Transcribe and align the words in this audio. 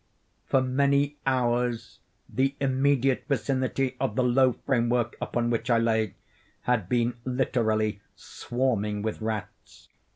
For 0.47 0.63
many 0.63 1.17
hours 1.27 1.99
the 2.27 2.55
immediate 2.59 3.25
vicinity 3.29 3.97
of 3.99 4.15
the 4.15 4.23
low 4.23 4.53
framework 4.53 5.15
upon 5.21 5.51
which 5.51 5.69
I 5.69 5.77
lay 5.77 6.15
had 6.61 6.89
been 6.89 7.17
literally 7.23 8.01
swarming 8.15 9.03
with 9.03 9.21
rats. 9.21 9.89